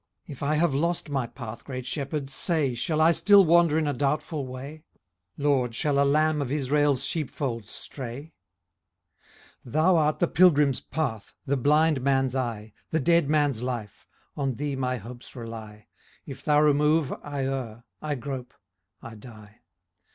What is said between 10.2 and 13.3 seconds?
pilgrim's path, the blind man' The dead